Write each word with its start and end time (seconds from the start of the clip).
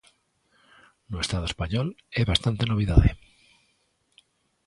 No 1.11 1.17
Estado 1.25 1.45
español 1.51 1.87
é 2.21 2.23
bastante 2.31 2.69
novidade. 2.71 3.09